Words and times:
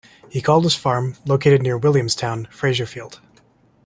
He 0.31 0.41
called 0.41 0.63
his 0.63 0.73
farm, 0.75 1.13
located 1.27 1.61
near 1.61 1.77
Williamstown, 1.77 2.47
Fraserfield. 2.51 3.19